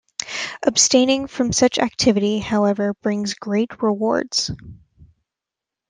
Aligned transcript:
Abstaining 0.63 1.27
from 1.27 1.51
such 1.53 1.77
activity, 1.77 2.39
however, 2.39 2.95
brings 3.03 3.35
great 3.35 3.83
rewards. 3.83 4.49